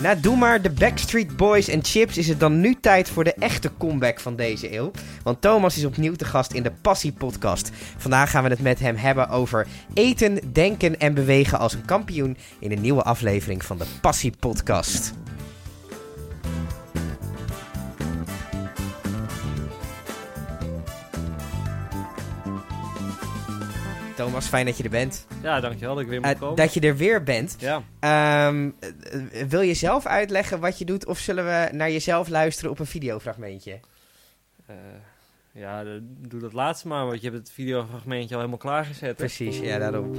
[0.00, 3.34] Na Doe maar de Backstreet Boys en Chips is het dan nu tijd voor de
[3.34, 4.90] echte comeback van deze eeuw.
[5.22, 7.70] Want Thomas is opnieuw te gast in de Passie Podcast.
[7.96, 12.36] Vandaag gaan we het met hem hebben over eten, denken en bewegen als een kampioen
[12.58, 15.12] in een nieuwe aflevering van de Passie Podcast.
[24.24, 25.26] Thomas, fijn dat je er bent.
[25.42, 26.56] Ja, dankjewel dat ik weer moet Uh, komen.
[26.56, 27.56] dat je er weer bent.
[27.58, 32.28] Ja, Ehm, eh, wil je zelf uitleggen wat je doet of zullen we naar jezelf
[32.28, 33.80] luisteren op een videofragmentje?
[34.66, 34.74] eh,
[35.52, 39.16] ja de- doe dat laatste maar, want je hebt het videofragmentje al helemaal klaargezet.
[39.16, 40.10] Precies, ja, daarom.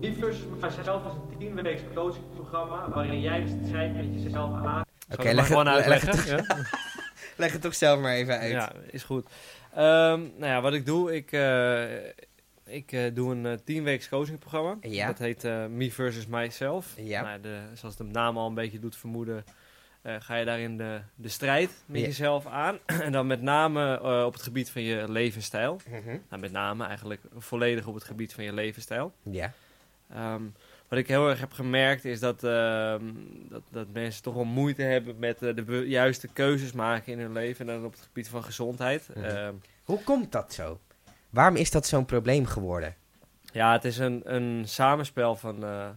[0.00, 4.84] Niet versus mijzelf als een 10 weeks coachingprogramma waarin jij de strijd met jezelf aan.
[5.12, 6.36] Oké, ik leg, het- gewoon leg, uitleggen.
[6.36, 6.56] het, ja?
[7.36, 8.50] leg het toch zelf maar even uit.
[8.50, 9.26] Ja, is goed.
[9.74, 12.06] Ehm, nou ja, wat ik doe, ik, eh,
[12.66, 14.76] ik eh, doe een uh, 10 weeks coachingprogramma.
[14.80, 15.06] Ja.
[15.06, 16.94] Dat heet Me versus Myself.
[16.96, 17.22] Ja.
[17.22, 19.44] Nou, de, zoals de naam al een beetje doet vermoeden,
[20.18, 22.06] ga je daarin de, de strijd met Ja.
[22.06, 22.78] jezelf aan.
[23.06, 25.80] en dan met name op het gebied van je levensstijl.
[26.28, 29.12] Nou, met name eigenlijk volledig op het gebied van je levensstijl.
[29.22, 29.52] Ja.
[30.10, 30.42] Ehm,
[30.94, 33.02] wat ik heel erg heb gemerkt is dat, ehm,
[33.48, 37.32] dat, dat mensen toch wel moeite hebben met eh, de juiste keuzes maken in hun
[37.32, 37.68] leven.
[37.68, 39.08] En dan op het gebied van gezondheid.
[39.14, 39.24] Mhm.
[39.24, 40.80] Ehm, Hoe komt dat zo?
[41.30, 42.94] Waarom is dat zo'n probleem geworden?
[43.52, 45.88] ja, het is een, een samenspel van, eh,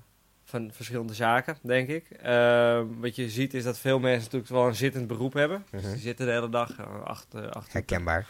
[0.49, 2.09] van verschillende zaken, denk ik.
[2.09, 5.65] Ehm, wat je ziet is dat veel mensen natuurlijk wel een zittend beroep hebben.
[5.71, 5.91] Dus Mhm.
[5.91, 8.27] die zitten de hele dag, eh, acht, eh, acht, uur, Herkenbaar.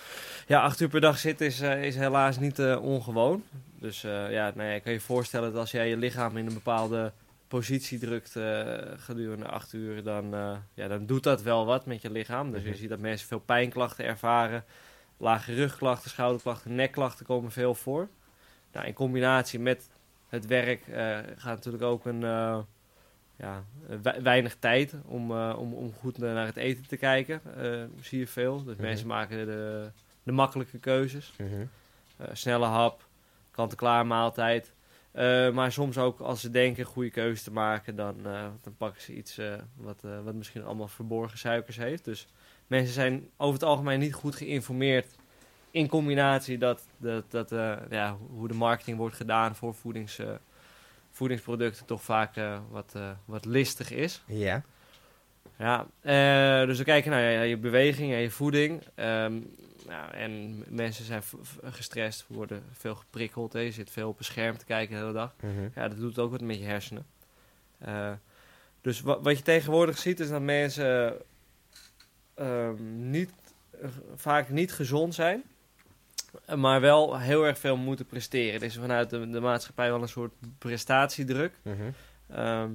[0.47, 3.43] ja, acht uur per dag zitten is, eh, is helaas niet eh, ongewoon.
[3.79, 6.45] Dus eh, ja, nou ja, ik kan je voorstellen dat als jij je lichaam in
[6.47, 7.11] een bepaalde
[7.47, 12.01] positie drukt eh, gedurende acht uur, dan, eh, ja, dan doet dat wel wat met
[12.01, 12.51] je lichaam.
[12.51, 12.69] Dus Mhm.
[12.69, 14.63] je ziet dat mensen veel pijnklachten ervaren.
[15.17, 18.07] Lage rugklachten, schouderklachten, nekklachten komen veel voor.
[18.71, 19.89] Nou, in combinatie met
[20.29, 22.59] het werk eh, gaat natuurlijk ook een, eh,
[23.37, 23.63] ja,
[24.01, 27.41] we- weinig tijd om, eh, om, om goed naar het eten te kijken.
[28.01, 28.63] zie je veel.
[28.63, 28.83] Dus Mhm.
[28.83, 29.89] mensen maken de,
[30.23, 31.33] de makkelijke keuzes.
[31.37, 31.65] Mhm.
[32.33, 33.07] Snelle hap,
[33.51, 34.73] kant-en-klaar maaltijd.
[35.53, 38.15] Maar soms ook als ze denken een goede keuze te maken, dan,
[38.61, 39.39] dan pakken ze iets
[39.75, 42.05] wat, wat misschien allemaal verborgen suikers heeft.
[42.05, 42.27] Dus
[42.67, 45.15] mensen zijn over het algemeen niet goed geïnformeerd.
[45.71, 50.29] In combinatie dat, dat, dat eh, ja, hoe de marketing wordt gedaan voor voedings, eh,
[51.11, 52.95] voedingsproducten toch vaak eh, wat,
[53.25, 54.23] wat listig is.
[54.27, 54.63] Ja.
[55.57, 55.85] Ja,
[56.65, 58.83] dus we kijken naar je, je beweging en je voeding.
[59.87, 61.23] Nou, en mensen zijn
[61.63, 63.53] gestrest, worden veel geprikkeld.
[63.53, 63.59] Hè.
[63.59, 65.33] Je zit veel op een scherm te kijken de hele dag.
[65.41, 65.67] Mhm.
[65.75, 67.05] Ja, dat doet ook wat met je hersenen.
[68.81, 71.13] Dus wa- wat je tegenwoordig ziet is dat mensen
[72.33, 73.31] ehm, niet,
[74.15, 75.43] vaak niet gezond zijn.
[76.55, 78.53] Maar wel heel erg veel moeten presteren.
[78.53, 81.53] Er is vanuit de, de maatschappij wel een soort prestatiedruk.
[81.61, 81.75] Mhm.
[82.29, 82.69] Ehm,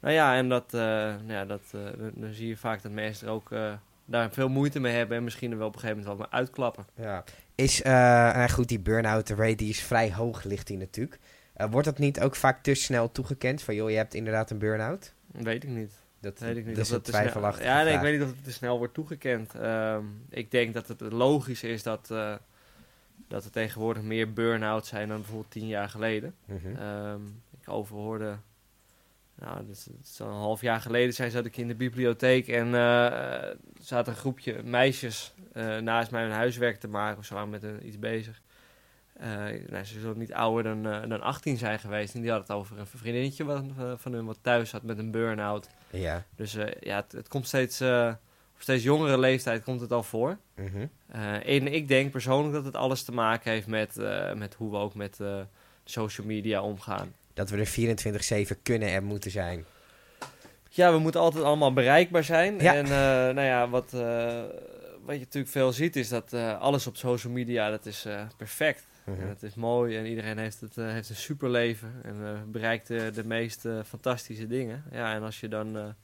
[0.00, 1.80] nou ja, en dat, eh, nou ja, dat, eh,
[2.14, 3.72] dan, zie je vaak dat mensen er ook eh,
[4.04, 6.40] daar veel moeite mee hebben en misschien er wel op een gegeven moment wel mee
[6.40, 6.86] uitklappen.
[6.94, 7.24] Ja.
[7.54, 11.18] Is, nou goed, die burn-out rate die is vrij hoog, ligt die natuurlijk.
[11.70, 13.62] Wordt dat niet ook vaak te snel toegekend?
[13.62, 15.14] Van joh, je hebt inderdaad een burn-out?
[15.32, 15.92] Weet ik niet.
[16.20, 18.44] Dat, Weet ik niet dat is een twijfelachtige Ja, nee, ik weet niet of het
[18.44, 19.54] te snel wordt toegekend.
[19.54, 22.10] Ehm, ik denk dat het logisch is dat,
[23.30, 26.34] dat er tegenwoordig meer burn-out zijn dan bijvoorbeeld tien jaar geleden.
[26.44, 26.76] Mhm.
[26.76, 27.20] Ehm,
[27.60, 28.36] ik overhoorde,
[29.34, 29.58] nou,
[30.18, 34.62] een half jaar geleden zijn, zat ik in de bibliotheek en er zat een groepje
[34.62, 38.42] meisjes eh, naast mij hun huiswerk te maken of waren met een, iets bezig.
[39.12, 39.28] Eh,
[39.68, 42.78] nou, ze zullen niet ouder dan, dan 18 zijn geweest en die had het over
[42.78, 45.68] een vriendinnetje eh, van hun wat thuis zat met een burn-out.
[45.90, 46.24] Ja.
[46.36, 47.78] Dus ja, het, het komt steeds,
[48.60, 50.38] op steeds jongere leeftijd komt het al voor.
[50.54, 50.86] Mhm.
[51.06, 54.70] Eh, en ik denk persoonlijk dat het alles te maken heeft met, eh, met hoe
[54.70, 55.40] we ook met eh,
[55.84, 57.14] social media omgaan.
[57.34, 59.64] Dat we er 24-7 kunnen en moeten zijn.
[60.68, 62.58] Ja, we moeten altijd allemaal bereikbaar zijn.
[62.58, 62.74] Ja.
[62.74, 62.84] En
[63.34, 63.90] nou ja, wat,
[65.02, 68.06] wat je natuurlijk veel ziet is dat alles op social media, dat is
[68.36, 68.86] perfect.
[69.04, 69.20] Mhm.
[69.20, 73.24] En het is mooi en iedereen heeft, het, eh, heeft een superleven en bereikt de
[73.24, 74.84] meest fantastische dingen.
[74.90, 75.94] Ja, en als je dan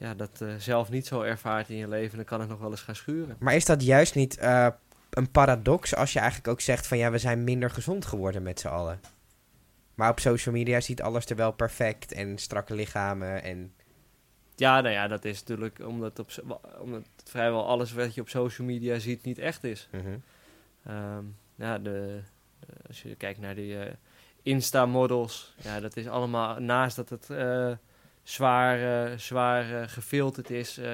[0.00, 2.70] ja, dat eh, zelf niet zo ervaart in je leven, dan kan het nog wel
[2.70, 3.36] eens gaan schuren.
[3.38, 4.66] Maar is dat juist niet eh,
[5.10, 8.60] een paradox als je eigenlijk ook zegt van ja, we zijn minder gezond geworden met
[8.60, 9.00] z'n allen?
[9.94, 13.72] Maar op social media ziet alles er wel perfect en strakke lichamen en...
[14.54, 18.66] Ja, nou ja, dat is natuurlijk omdat, op, omdat vrijwel alles wat je op social
[18.66, 19.88] media ziet niet echt is.
[19.92, 20.16] Mhm.
[20.86, 21.24] Ehm,
[21.54, 22.20] ja, de,
[22.60, 23.92] de- als je kijkt naar die eh,
[24.42, 27.70] Insta-models, ja, dat is allemaal, naast dat het eh,
[28.30, 30.86] zwaar, eh, zwaar eh, gefilterd is, eh,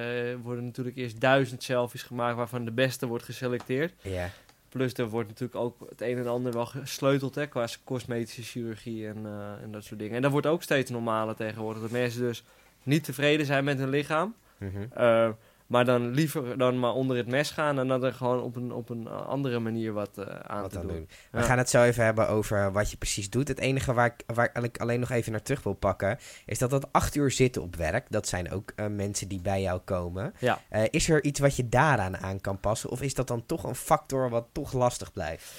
[0.43, 3.93] worden natuurlijk eerst duizend selfies gemaakt waarvan de beste wordt geselecteerd.
[4.03, 4.31] Ja.
[4.69, 9.07] Plus er wordt natuurlijk ook het een en ander wel gesleuteld hè, qua cosmetische chirurgie
[9.07, 9.27] en,
[9.63, 10.17] en dat soort dingen.
[10.17, 11.83] En dat wordt ook steeds normaler tegenwoordig.
[11.83, 12.45] Dat mensen dus
[12.83, 14.35] niet tevreden zijn met hun lichaam.
[14.59, 15.33] Mhm.
[15.67, 18.73] Maar dan liever dan maar onder het mes gaan en dan er gewoon op een,
[18.73, 20.87] op een andere manier wat eh, aan Wat te doen.
[20.89, 21.09] doen.
[21.31, 21.45] We Ja.
[21.45, 23.49] gaan het zo even hebben over wat je precies doet.
[23.49, 26.71] Het enige waar ik, waar ik alleen nog even naar terug wil pakken, is dat
[26.71, 28.07] dat acht uur zitten op werk.
[28.11, 30.35] Dat zijn ook eh, mensen die bij jou komen.
[30.39, 30.59] Ja.
[30.69, 32.91] Eh, is er iets wat je daaraan aan kan passen?
[32.91, 35.53] Of is dat dan toch een factor wat toch lastig blijft?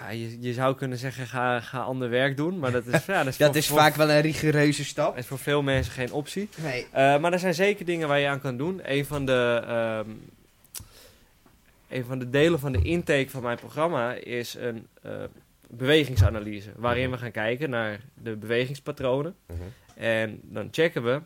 [0.00, 2.58] Ja, je, je zou kunnen zeggen, ga, ga ander werk doen.
[2.58, 5.16] Maar dat is, ja, dat is, Dat voor, is voor- vaak wel een rigoureuze stap.
[5.16, 6.48] is voor veel mensen geen optie.
[6.62, 6.86] Nee.
[6.92, 8.80] Eh, maar er zijn zeker dingen waar je aan kan doen.
[8.84, 10.10] Een van de, ehm,
[11.88, 15.12] een van de delen van de intake van mijn programma is een eh,
[15.68, 16.70] bewegingsanalyse.
[16.76, 19.34] Waarin we gaan kijken naar de bewegingspatronen.
[19.46, 19.58] Mhm,
[19.94, 21.20] En dan checken we,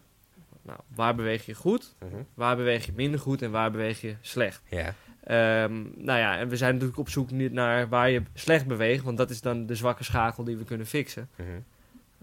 [0.62, 2.22] nou, waar beweeg je goed, mhm.
[2.34, 4.62] waar beweeg je minder goed en waar beweeg je slecht.
[4.68, 4.94] Ja.
[5.24, 9.04] Ehm, nou ja, en we zijn natuurlijk op zoek niet naar waar je slecht beweegt,
[9.04, 11.28] want dat is dan de zwakke schakel die we kunnen fixen.
[11.36, 11.48] mhm.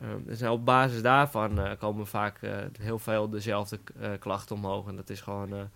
[0.02, 4.88] Ehm, dus op basis daarvan eh, komen vaak eh, heel veel dezelfde eh, klachten omhoog.
[4.88, 5.70] En dat is gewoon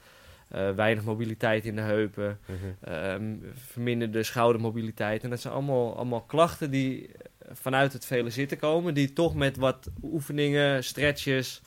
[0.75, 2.91] weinig mobiliteit in de heupen, Mhm.
[2.93, 3.23] ehm,
[3.53, 5.23] verminderde schoudermobiliteit.
[5.23, 7.09] En dat zijn allemaal, allemaal klachten die
[7.51, 11.61] vanuit het vele zitten komen, die toch met wat oefeningen, stretches,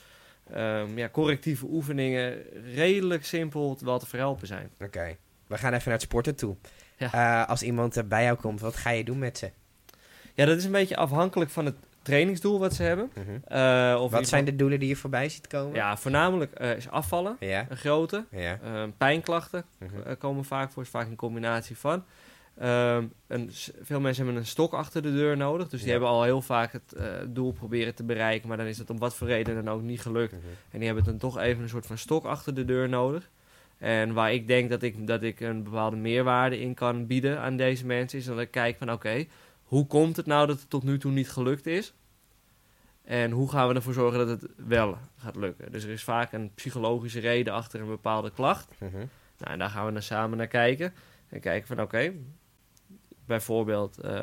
[0.95, 2.43] ja, correctieve oefeningen
[2.75, 4.71] redelijk simpel wel te verhelpen zijn.
[4.81, 5.17] Oké.
[5.49, 6.57] We gaan even naar het sporten toe.
[6.97, 7.13] Ja.
[7.43, 9.51] Eh, als iemand bij jou komt, wat ga je doen met ze?
[10.35, 13.11] Ja, dat is een beetje afhankelijk van het trainingsdoel wat ze hebben.
[13.15, 13.53] Mhm.
[13.55, 15.75] Eh, of Wat zijn de doelen die je voorbij ziet komen?
[15.75, 17.67] Ja, voornamelijk eh, is afvallen, Ja.
[17.69, 18.25] een grote.
[18.31, 18.59] Ja.
[18.97, 20.17] Pijnklachten Mhm.
[20.19, 22.05] komen vaak voor, is vaak een combinatie van.
[22.59, 23.51] Ehm, een,
[23.83, 25.93] veel mensen hebben een stok achter de deur nodig, dus die Ja.
[25.93, 26.95] hebben al heel vaak het
[27.35, 30.01] doel proberen te bereiken, maar dan is dat om wat voor reden dan ook niet
[30.01, 30.33] gelukt.
[30.33, 30.43] Mhm.
[30.71, 33.29] En die hebben dan toch even een soort van stok achter de deur nodig.
[33.79, 37.57] En waar ik denk dat ik, dat ik een bepaalde meerwaarde in kan bieden aan
[37.57, 39.27] deze mensen, is dat ik kijk van oké,
[39.63, 41.95] hoe komt het nou dat het tot nu toe niet gelukt is?
[43.05, 45.73] En hoe gaan we ervoor zorgen dat het wel gaat lukken?
[45.73, 48.69] Dus er is vaak een psychologische reden achter een bepaalde klacht.
[48.79, 48.97] Mhm.
[49.39, 50.95] Nou, en daar gaan we dan samen naar kijken.
[51.29, 52.13] En kijken van oké,
[53.27, 54.23] bijvoorbeeld eh,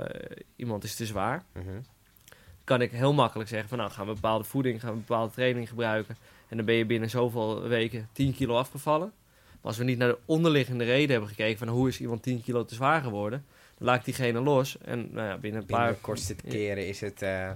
[0.55, 1.43] iemand is te zwaar.
[1.53, 1.79] Mhm.
[2.63, 5.69] Kan ik heel makkelijk zeggen van nou gaan we bepaalde voeding, gaan we bepaalde training
[5.69, 6.17] gebruiken.
[6.47, 9.13] En dan ben je binnen zoveel weken 10 kilo afgevallen.
[9.65, 12.65] Als we niet naar de onderliggende reden hebben gekeken van hoe is iemand 10 kilo
[12.65, 13.45] te zwaar geworden.
[13.77, 14.77] Dan laat ik diegene los.
[14.77, 15.93] En nou ja, binnen een paar...
[15.93, 17.21] kortste keren is het...
[17.21, 17.49] eh,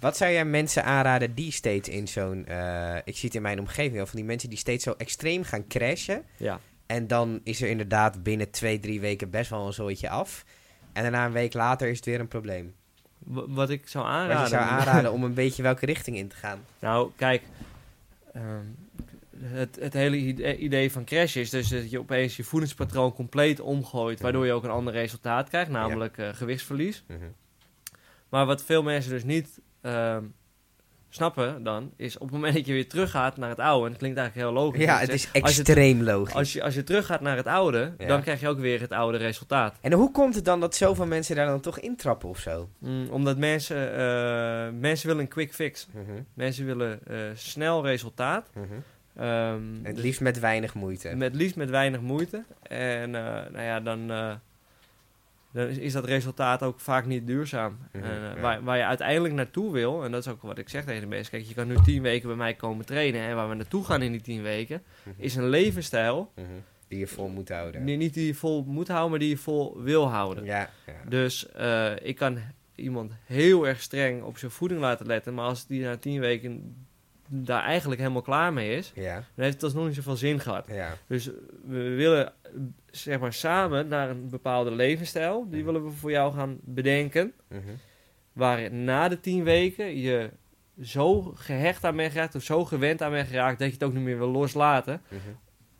[0.00, 2.46] Wat zou jij mensen aanraden die steeds in zo'n...
[2.46, 5.42] eh, ik zie het in mijn omgeving wel van die mensen die steeds zo extreem
[5.44, 6.22] gaan crashen.
[6.36, 10.44] Ja, En dan is er inderdaad binnen twee, drie weken best wel een zooitje af.
[10.92, 12.74] En daarna een week later is het weer een probleem.
[13.18, 14.42] w- wat ik zou Wat aanraden.
[14.42, 16.58] je zou aanraden om een beetje welke richting in te gaan.
[16.78, 17.42] Nou, kijk,
[18.32, 18.64] ehm,
[19.42, 23.60] het, het hele ide- idee van crash is dus dat je opeens je voedingspatroon compleet
[23.60, 27.04] omgooit, waardoor je ook een ander resultaat krijgt, namelijk eh, gewichtsverlies.
[27.06, 27.18] Mhm.
[28.28, 30.24] Maar wat veel mensen dus niet ehm,
[31.08, 33.98] snappen dan, is op het moment dat je weer teruggaat naar het oude, en het
[33.98, 34.84] klinkt eigenlijk heel logisch.
[34.84, 36.34] Ja, het is extreem logisch.
[36.34, 38.06] Als je, als je teruggaat naar het oude, Ja.
[38.06, 39.76] dan krijg je ook weer het oude resultaat.
[39.80, 42.68] En hoe komt het dan dat zoveel mensen daar dan toch intrappen of zo?
[42.78, 45.86] Mm, omdat mensen, eh, mensen willen een quick fix.
[45.92, 46.22] Mhm.
[46.34, 48.50] Mensen willen eh, snel resultaat.
[48.54, 48.64] Mhm.
[49.16, 51.14] Ehm, Het dus- liefst met weinig moeite.
[51.16, 52.44] Met liefst met weinig moeite.
[52.62, 53.22] En eh,
[53.52, 54.34] nou ja, dan, eh,
[55.52, 57.78] dan is, is dat resultaat ook vaak niet duurzaam.
[57.92, 58.40] Mhm, En, eh, ja.
[58.40, 61.06] waar, waar je uiteindelijk naartoe wil, en dat is ook wat ik zeg tegen de
[61.06, 61.30] mensen.
[61.32, 63.20] Kijk, je kan nu tien weken bij mij komen trainen.
[63.20, 65.14] En waar we naartoe gaan in die tien weken, Mhm.
[65.22, 66.32] is een levensstijl.
[66.34, 66.46] Mhm.
[66.88, 67.84] Die je vol moet houden.
[67.84, 70.44] Niet die je vol moet houden, maar die je vol wil houden.
[70.44, 70.92] Ja, ja.
[71.08, 71.46] Dus
[72.02, 72.38] ik kan
[72.74, 75.34] iemand heel erg streng op zijn voeding laten letten.
[75.34, 76.76] Maar als die na tien weken
[77.32, 80.66] daar eigenlijk helemaal klaar mee is, ja, dan heeft het alsnog niet zoveel zin gehad.
[80.68, 80.96] ja.
[81.06, 81.26] Dus
[81.66, 82.32] we willen
[82.90, 85.46] zeg maar samen naar een bepaalde levensstijl.
[85.48, 85.64] Die Mhm.
[85.72, 87.32] willen we voor jou gaan bedenken.
[87.48, 87.60] Mhm.
[88.32, 90.30] Waar na de tien weken je
[90.82, 93.92] zo gehecht aan bent geraakt of zo gewend aan bent geraakt dat je het ook
[93.92, 95.02] niet meer wil loslaten.
[95.08, 95.20] Mhm.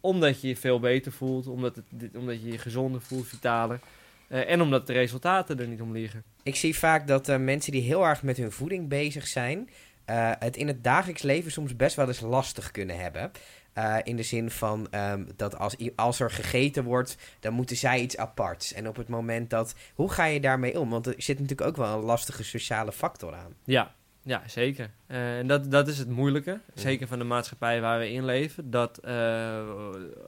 [0.00, 3.80] Omdat je je veel beter voelt, omdat, het, omdat je je gezonder voelt, vitaler.
[4.28, 6.23] Eh, en omdat de resultaten er niet om liggen.
[6.42, 9.69] Ik zie vaak dat eh, mensen die heel erg met hun voeding bezig zijn,
[10.11, 13.31] eh, het in het dagelijks leven soms best wel eens lastig kunnen hebben.
[13.73, 18.00] Eh, in de zin van ehm, dat als, als er gegeten wordt, dan moeten zij
[18.00, 18.73] iets aparts.
[18.73, 19.75] En op het moment dat.
[19.95, 20.90] Hoe ga je daarmee om?
[20.90, 23.55] Want er zit natuurlijk ook wel een lastige sociale factor aan.
[23.64, 24.90] Ja, ja zeker.
[25.07, 26.61] Eh, en dat, dat is het moeilijke.
[26.75, 28.71] Zeker van de maatschappij waar we in leven.
[28.71, 29.00] Dat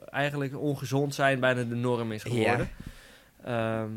[0.05, 2.69] eigenlijk ongezond zijn bijna de norm is geworden.
[3.45, 3.87] Ja.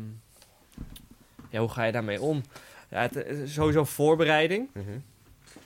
[1.49, 2.41] ja, hoe ga je daarmee om?
[2.89, 4.69] Ja, het, sowieso voorbereiding.
[4.73, 4.97] Mhm.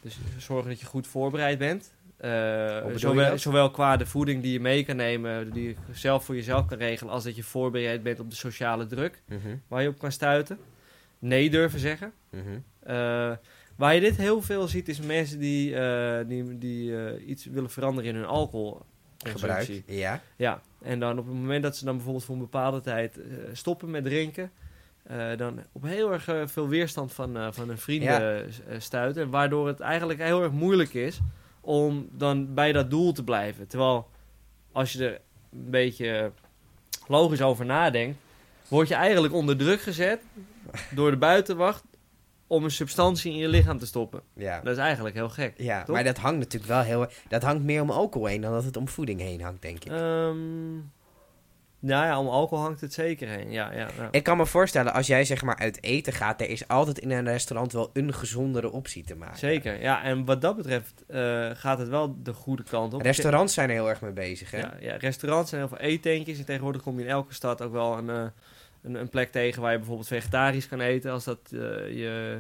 [0.01, 1.93] Dus zorgen dat je goed voorbereid bent.
[2.22, 6.36] Je zowel, zowel qua de voeding die je mee kan nemen, die je zelf voor
[6.36, 9.88] jezelf kan regelen, als dat je voorbereid bent op de sociale druk Mhm, waar je
[9.88, 10.58] op kan stuiten.
[11.20, 12.12] Nee durven zeggen.
[12.29, 12.41] mhm.
[12.79, 13.31] Eh,
[13.75, 17.70] waar je dit heel veel ziet, is mensen die, eh, die, die eh, iets willen
[17.70, 19.39] veranderen in hun alcoholconsumptie.
[19.39, 19.84] Gebruik.
[19.86, 20.22] Ja.
[20.36, 23.24] Ja, en dan op het moment dat ze dan bijvoorbeeld voor een bepaalde tijd eh,
[23.53, 24.51] stoppen met drinken,
[25.12, 28.10] eh, dan op heel erg eh, veel weerstand van, eh, van hun vrienden
[28.70, 28.80] Ja.
[28.80, 29.30] stuiten.
[29.30, 31.20] Waardoor het eigenlijk heel erg moeilijk is
[31.62, 33.68] om dan bij dat doel te blijven.
[33.68, 34.10] Terwijl
[34.72, 36.32] als je er een beetje
[37.08, 38.18] logisch over nadenkt,
[38.68, 40.22] word je eigenlijk onder druk gezet
[40.96, 41.84] door de buitenwacht
[42.48, 44.22] om een substantie in je lichaam te stoppen.
[44.34, 44.60] Ja.
[44.62, 45.53] Dat is eigenlijk heel gek.
[45.58, 45.96] Ja, Toch?
[45.96, 47.08] maar dat hangt natuurlijk wel heel...
[47.27, 49.91] Dat hangt meer om alcohol heen dan dat het om voeding heen hangt, denk ik.
[49.91, 50.77] Ehm,
[51.81, 53.51] nou ja, om alcohol hangt het zeker heen.
[53.51, 54.07] Ja, ja, ja.
[54.11, 56.41] Ik kan me voorstellen, als jij zeg maar uit eten gaat...
[56.41, 59.38] er is altijd in een restaurant wel een gezondere optie te maken.
[59.38, 60.03] Zeker, ja.
[60.03, 63.01] En wat dat betreft eh, gaat het wel de goede kant op.
[63.01, 64.57] Restaurants zijn er heel erg mee bezig, hè?
[64.57, 66.38] Ja, ja, restaurants zijn heel veel eetentjes.
[66.39, 68.23] En tegenwoordig kom je in elke stad ook wel een, eh,
[68.83, 71.11] een, een plek tegen waar je bijvoorbeeld vegetarisch kan eten.
[71.11, 71.59] Als dat eh,
[71.97, 72.39] je,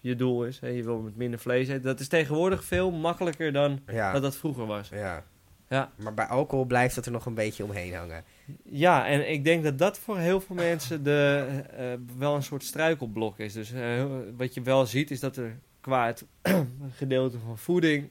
[0.00, 0.60] je doel is.
[0.60, 0.68] Hè.
[0.68, 1.82] Je wil met minder vlees eten.
[1.82, 4.12] Dat is tegenwoordig veel makkelijker dan Ja.
[4.12, 4.88] dat dat vroeger was.
[4.88, 5.22] ja.
[5.68, 5.90] Ja.
[5.96, 8.24] Maar bij alcohol blijft het er nog een beetje omheen hangen.
[8.64, 11.46] Ja, en ik denk dat dat voor heel veel mensen de,
[11.76, 11.84] eh,
[12.18, 13.52] wel een soort struikelblok is.
[13.52, 14.04] Dus eh,
[14.36, 16.24] wat je wel ziet is dat er qua het
[16.96, 18.08] gedeelte van voeding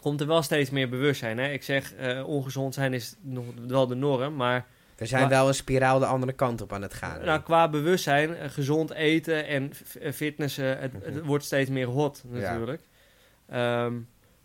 [0.00, 1.38] komt er wel steeds meer bewustzijn.
[1.38, 1.50] Hè?
[1.52, 5.54] Ik zeg, eh, ongezond zijn is nog wel de norm, maar Er zijn wel een
[5.54, 7.24] spiraal de andere kant op aan het gaan.
[7.24, 9.70] nou, qua bewustzijn, gezond eten en
[10.12, 11.26] fitnessen, het, het Mhm.
[11.26, 12.38] wordt steeds meer hot Ja.
[12.40, 12.82] natuurlijk.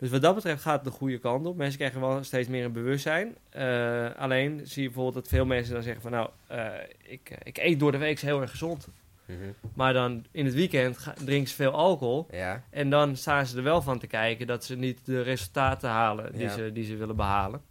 [0.03, 1.57] Dus wat dat betreft gaat het de goede kant op.
[1.57, 3.35] Mensen krijgen wel steeds meer een bewustzijn.
[3.49, 6.67] Eh, alleen zie je bijvoorbeeld dat veel mensen dan zeggen van nou, eh,
[7.03, 8.87] ik, eh, ik eet door de week heel erg gezond.
[9.25, 9.37] Mhm.
[9.73, 12.27] Maar dan in het weekend drinken ze veel alcohol.
[12.31, 12.63] Ja.
[12.69, 16.31] En dan staan ze er wel van te kijken dat ze niet de resultaten halen
[16.31, 16.49] die, Ja.
[16.49, 17.61] ze, die ze willen behalen.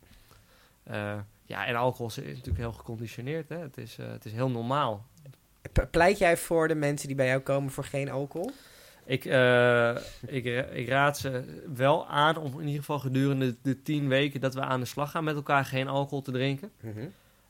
[0.82, 3.48] Eh, ja, en alcohol is natuurlijk heel geconditioneerd.
[3.48, 3.58] Hè?
[3.58, 5.06] Het, is, het is heel normaal.
[5.90, 8.52] Pleit jij voor de mensen die bij jou komen voor geen alcohol?
[9.04, 13.82] Ik, eh, ik, ra- ik raad ze wel aan om in ieder geval gedurende de
[13.82, 16.71] tien weken dat we aan de slag gaan met elkaar geen alcohol te drinken.
[16.80, 16.99] Mhm.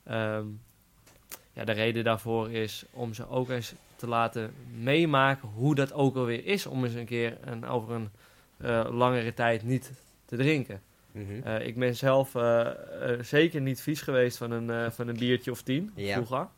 [0.04, 0.44] Ehm,
[1.52, 6.16] ja, de reden daarvoor is om ze ook eens te laten meemaken hoe dat ook
[6.16, 8.10] alweer is om eens een keer een, over een
[8.56, 9.92] eh, langere tijd niet
[10.24, 10.80] te drinken.
[11.12, 11.40] Mhm.
[11.44, 15.18] Eh, ik ben zelf eh, eh, zeker niet vies geweest van een, eh, van een
[15.18, 16.12] biertje of tien Ja.
[16.14, 16.48] vroeger.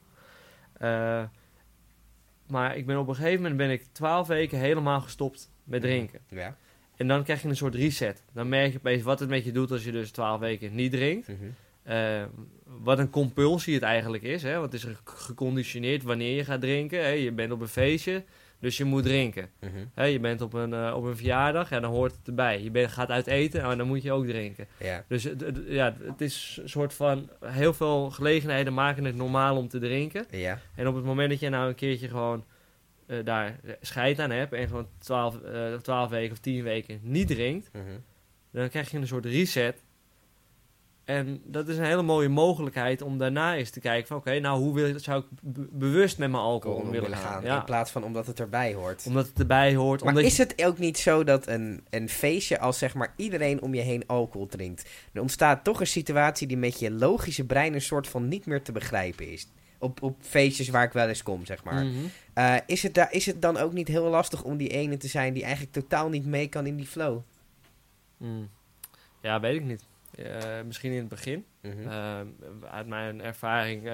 [2.46, 6.20] Maar ik ben op een gegeven moment ben ik twaalf weken helemaal gestopt met drinken.
[6.28, 6.56] Ja.
[6.96, 8.22] En dan krijg je een soort reset.
[8.32, 10.92] Dan merk je opeens wat het met je doet als je dus twaalf weken niet
[10.92, 11.28] drinkt.
[11.28, 11.38] Mhm.
[11.82, 12.22] Eh,
[12.64, 14.42] wat een compulsie het eigenlijk is.
[14.42, 14.52] Hè?
[14.52, 16.98] Want het is ge- geconditioneerd wanneer je gaat drinken.
[17.02, 17.08] Hè?
[17.08, 18.24] Je bent op een feestje,
[18.64, 19.50] dus je moet drinken.
[19.94, 20.04] Hè?
[20.04, 22.62] Je bent op een, eh, op een verjaardag, ja, dan hoort het erbij.
[22.62, 24.66] Je bent, gaat uit eten, en dan moet je ook drinken.
[25.08, 25.28] Dus
[25.66, 27.30] ja, het is een soort van...
[27.44, 30.26] Heel veel gelegenheden maken het normaal om te drinken.
[30.74, 32.44] En op het moment dat je nou een keertje gewoon
[33.06, 34.52] eh, daar scheid aan hebt...
[34.52, 37.70] en gewoon 12, eh 12 weken of 10 weken niet drinkt...
[37.72, 37.84] Mhm.
[38.50, 39.83] dan krijg je een soort reset.
[41.04, 44.16] En dat is een hele mooie mogelijkheid om daarna eens te kijken van...
[44.16, 47.40] oké, nou hoe wil, zou ik be- bewust met mijn alcohol Om willen gaan?
[47.42, 49.04] In Ja, plaats van omdat het erbij hoort.
[49.06, 50.00] omdat het erbij hoort.
[50.00, 53.12] Maar omdat is je- het ook niet zo dat een, een feestje, als zeg maar
[53.16, 57.44] iedereen om je heen alcohol drinkt, er ontstaat toch een situatie die met je logische
[57.44, 59.46] brein een soort van niet meer te begrijpen is?
[59.78, 61.84] Op, op feestjes waar ik wel eens kom, zeg maar.
[61.84, 61.94] Mhm.
[62.34, 65.08] Eh, is, het da- is het dan ook niet heel lastig om die ene te
[65.08, 67.18] zijn die eigenlijk totaal niet mee kan in die flow?
[68.16, 68.48] Mm.
[69.22, 69.82] Ja, weet ik niet.
[70.16, 71.44] Eh, misschien in het begin.
[71.60, 71.88] Mhm.
[71.88, 72.20] Eh,
[72.70, 73.88] uit mijn ervaring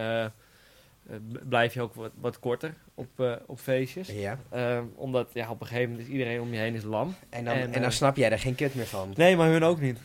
[1.11, 1.17] eh,
[1.49, 4.09] blijf je ook wat, wat korter op, eh, op feestjes.
[4.09, 4.39] ja.
[4.51, 7.15] Eh, omdat ja, op een gegeven moment is iedereen om je heen is lam.
[7.29, 9.13] En dan, En, en, dan snap jij er geen kut meer van.
[9.17, 9.99] Nee, maar hun ook niet.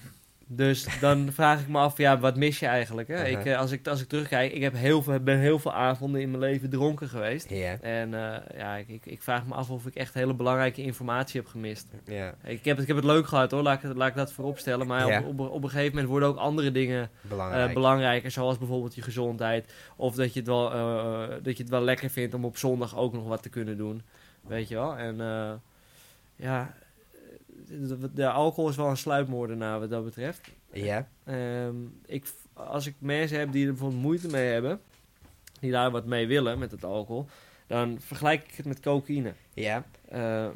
[0.47, 3.07] Dus dan vraag ik me af, ja, wat mis je eigenlijk?
[3.07, 3.23] Hè?
[3.25, 6.21] Ik, eh, als, ik, als ik terugkijk, ik heb heel veel, ben heel veel avonden
[6.21, 7.49] in mijn leven dronken geweest.
[7.81, 11.39] En eh, ja, ik, ik, ik vraag me af of ik echt hele belangrijke informatie
[11.39, 11.87] heb gemist.
[12.05, 12.33] Ja.
[12.43, 14.87] Ik heb, ik heb het leuk gehad hoor, laat ik, laat ik dat voorop stellen.
[14.87, 17.67] Maar op, op, op een gegeven moment worden ook andere dingen Belangrijk.
[17.67, 18.31] eh, belangrijker.
[18.31, 19.73] Zoals bijvoorbeeld je gezondheid.
[19.95, 20.69] Of dat je, het wel,
[21.41, 24.01] dat je het wel lekker vindt om op zondag ook nog wat te kunnen doen.
[24.41, 24.97] Weet je wel?
[24.97, 25.17] En
[26.35, 26.73] ja,
[27.81, 30.49] de, de alcohol is wel een sluipmoordenaar wat dat betreft.
[30.71, 31.07] ja.
[31.23, 34.81] Ehm, ik, als ik mensen heb die er bijvoorbeeld moeite mee hebben,
[35.59, 37.25] die daar wat mee willen met het alcohol,
[37.67, 39.33] dan vergelijk ik het met cocaïne.
[39.53, 39.85] Ja.
[40.09, 40.47] Eh,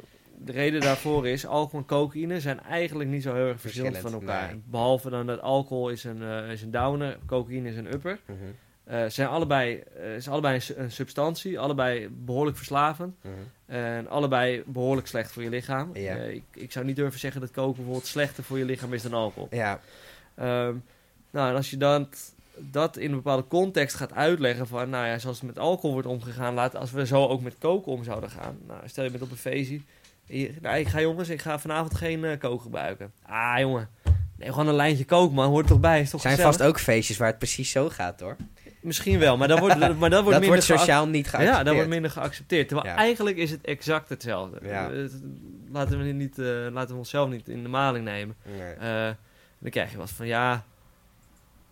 [0.44, 4.12] de reden daarvoor is, alcohol en cocaïne zijn eigenlijk niet zo heel erg verschillend van
[4.12, 4.52] elkaar.
[4.52, 4.62] nee.
[4.66, 8.20] Behalve dan dat alcohol is een, eh, is een downer, cocaïne is een upper.
[8.26, 8.38] Mhm.
[8.84, 13.14] Eh, zijn allebei, eh, is allebei een, su- een substantie, allebei behoorlijk verslavend.
[13.22, 13.34] Mhm.
[13.66, 15.90] En allebei behoorlijk slecht voor je lichaam.
[15.96, 16.16] Ja.
[16.16, 19.02] Eh, ik, ik zou niet durven zeggen dat koken bijvoorbeeld slechter voor je lichaam is
[19.02, 19.48] dan alcohol.
[19.50, 19.80] Ja,
[20.34, 20.74] Ehm,
[21.30, 22.08] nou, en als je dan
[22.56, 26.08] dat in een bepaalde context gaat uitleggen van, nou ja, zoals het met alcohol wordt
[26.08, 28.58] omgegaan, laat, als we zo ook met koken om zouden gaan.
[28.66, 29.80] Nou, stel je bent op een feestje.
[30.24, 33.12] je- Nou, ik ga jongens, ik ga vanavond geen kook gebruiken.
[33.22, 33.88] Ah, jongen.
[34.36, 35.48] Nee, gewoon een lijntje kook, man.
[35.48, 36.00] Hoort er toch bij?
[36.00, 36.56] Is toch zijn gezellig?
[36.56, 38.36] vast ook feestjes waar het precies zo gaat, hoor.
[38.80, 41.56] Misschien wel, maar dat wordt, maar dat wordt dat minder wordt geac- sociaal niet geaccepteerd.
[41.58, 42.68] Ja, dat wordt minder geaccepteerd.
[42.68, 42.96] Terwijl Ja.
[42.96, 44.58] eigenlijk is het exact hetzelfde.
[44.62, 44.90] Ja.
[45.72, 48.36] Laten, we niet, eh, laten we onszelf niet in de maling nemen.
[48.58, 48.72] Nee.
[48.72, 49.10] Eh,
[49.58, 50.48] dan krijg je wat van ja.
[50.50, 50.60] nou,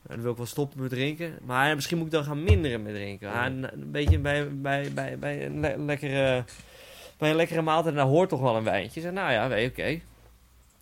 [0.08, 1.38] Dan wil ik wel stoppen met drinken.
[1.44, 3.28] Maar misschien moet ik dan gaan minderen met drinken.
[3.28, 3.40] Ja.
[3.40, 6.44] Ah, een, een beetje bij, bij, bij, bij, een le- lekkere,
[7.18, 7.94] bij een lekkere maaltijd.
[7.94, 9.00] Daar hoort toch wel een wijntje.
[9.00, 10.00] Zeg, nou ja, oké.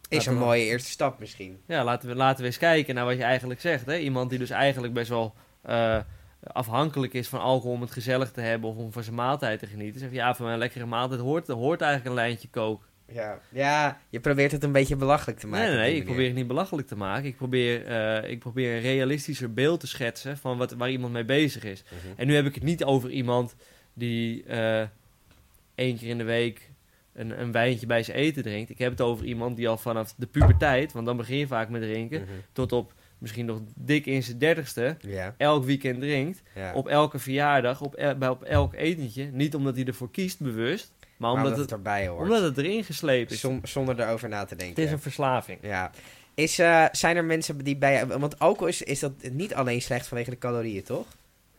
[0.08, 1.58] Is een we- mooie eerste stap misschien.
[1.66, 3.86] Ja, laten we, laten we eens kijken naar wat je eigenlijk zegt.
[3.86, 3.96] Hè?
[3.98, 5.34] Iemand die dus eigenlijk best wel
[5.66, 5.98] eh,
[6.42, 9.66] afhankelijk is van alcohol om het gezellig te hebben of om van zijn maaltijd te
[9.66, 10.00] genieten.
[10.00, 12.88] Zeg je, ja, van een lekkere maaltijd hoort, hoort eigenlijk een lijntje kook.
[13.12, 13.38] Ja.
[13.48, 15.66] ja, je probeert het een beetje belachelijk te maken.
[15.66, 17.24] Nee, nee, nee, ik probeer het niet belachelijk te maken.
[17.24, 21.24] Ik probeer, eh, ik probeer een realistischer beeld te schetsen van wat, waar iemand mee
[21.24, 21.82] bezig is.
[21.84, 22.20] Mhm.
[22.20, 23.54] En nu heb ik het niet over iemand
[23.94, 24.82] die eh
[25.74, 26.70] één keer in de week
[27.12, 28.70] een, een wijntje bij zijn eten drinkt.
[28.70, 31.68] Ik heb het over iemand die al vanaf de puberteit, want dan begin je vaak
[31.68, 32.30] met drinken, Mhm.
[32.52, 36.42] tot op misschien nog dik in zijn dertigste, Ja, elk weekend drinkt.
[36.54, 36.74] ja.
[36.74, 39.24] Op elke verjaardag, op, el- bij op elk etentje.
[39.32, 42.22] Niet omdat hij ervoor kiest bewust, maar Maar omdat, omdat het het, erbij hoort.
[42.22, 43.40] omdat het erin geslepen is.
[43.40, 44.82] Zon- zonder erover na te Het denken.
[44.84, 45.58] is een verslaving.
[45.62, 45.90] Ja.
[46.34, 48.06] Is, eh, zijn er mensen die bij...
[48.06, 51.06] Want alcohol is, is dat niet alleen slecht vanwege de calorieën, toch?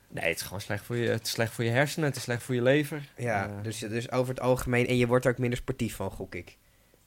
[0.10, 2.24] Nee, het is gewoon slecht voor je, het is slecht voor je hersenen, het is
[2.24, 3.10] slecht voor je lever.
[3.18, 4.88] Ja, Eh, dus, dus over het algemeen...
[4.88, 6.58] En je wordt er ook minder sportief van, gok ik.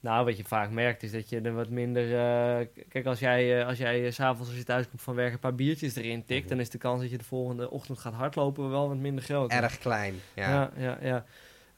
[0.03, 2.05] Nou, wat je vaak merkt is dat je er wat minder...
[2.05, 5.33] eh, kijk, als jij, eh, als jij 's s'avonds als je thuis komt van werk
[5.33, 6.41] een paar biertjes erin tikt...
[6.41, 6.49] Mhm.
[6.49, 9.51] dan is de kans dat je de volgende ochtend gaat hardlopen wel wat minder groot.
[9.51, 10.15] Erg klein.
[10.35, 10.51] Ja.
[10.51, 11.25] Ja, ja, ja.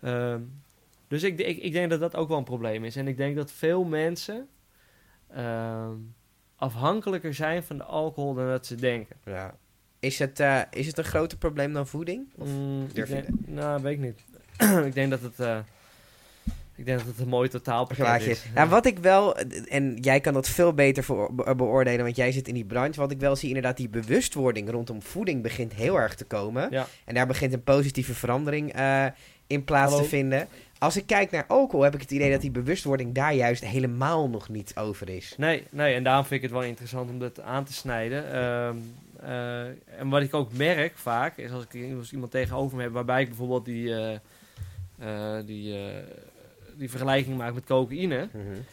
[0.00, 0.40] Ehm,
[1.08, 2.96] dus ik, ik, ik denk dat dat ook wel een probleem is.
[2.96, 4.48] En ik denk dat veel mensen
[5.34, 5.94] ehm,
[6.56, 9.16] afhankelijker zijn van de alcohol dan dat ze denken.
[9.24, 9.54] Ja.
[9.98, 12.26] Is, het, is het een groter probleem dan voeding?
[12.36, 14.20] Of Mm, durf ik je denk- Nou, weet ik niet.
[14.86, 15.64] ik denk dat het...
[16.76, 18.30] ik denk dat het een mooi totaalpakket Plaatje.
[18.30, 18.44] is.
[18.54, 19.36] Ja, wat ik wel,
[19.68, 23.00] en jij kan dat veel beter voor, be- beoordelen, want jij zit in die branche.
[23.00, 26.68] Wat ik wel zie, inderdaad, die bewustwording rondom voeding begint heel erg te komen.
[26.70, 26.86] Ja.
[27.04, 29.06] En daar begint een positieve verandering eh,
[29.46, 30.02] in plaats Hallo.
[30.04, 30.48] te vinden.
[30.78, 34.28] Als ik kijk naar alcohol, heb ik het idee dat die bewustwording daar juist helemaal
[34.28, 35.34] nog niet over is.
[35.38, 38.32] Nee, nee, en daarom vind ik het wel interessant om dat aan te snijden.
[38.32, 38.76] Ehm,
[39.20, 39.60] eh,
[39.98, 43.20] en wat ik ook merk vaak, is als ik als iemand tegenover me heb, waarbij
[43.22, 43.94] ik bijvoorbeeld die,
[44.98, 45.74] eh, die,
[46.76, 48.28] die vergelijking maak met cocaïne,